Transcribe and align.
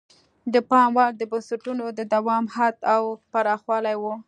د 0.53 0.55
پام 0.69 0.89
وړ 0.97 1.09
د 1.17 1.21
بنسټونو 1.31 1.85
د 1.97 1.99
دوام 2.13 2.45
حد 2.55 2.75
او 2.93 3.03
پراخوالی 3.31 3.95
وو. 4.01 4.13